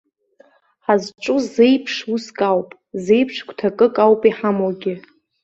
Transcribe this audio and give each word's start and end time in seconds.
Ҳазҿу 0.85 1.37
зеиԥш 1.51 1.95
уск 2.13 2.39
ауп, 2.49 2.69
зеиԥш 3.03 3.37
гәҭакык 3.47 3.95
ауп 4.03 4.21
иҳамоугьы. 4.29 4.93